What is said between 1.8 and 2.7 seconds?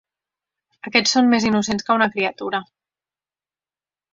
que una criatura.